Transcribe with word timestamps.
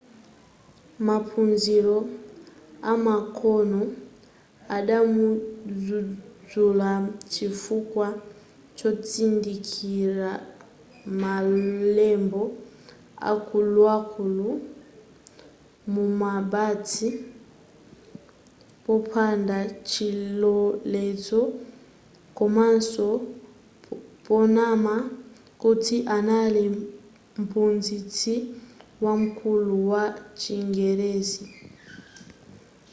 maphunziro 1.07 1.95
amakono 2.93 3.79
adamudzuzula 4.77 6.89
chifukwa 7.31 8.07
chotsindikiza 8.77 10.29
malembo 11.21 12.41
akuluakulu 13.31 14.49
mumabasi 15.93 17.07
popanda 18.85 19.59
chilolezo 19.89 21.41
komaso 22.37 23.07
ponama 24.25 24.95
kuti 25.61 25.95
anali 26.17 26.63
mphunzitsi 27.41 28.35
wamkulu 29.03 29.75
wa 29.91 30.03
chingerezi 30.39 31.43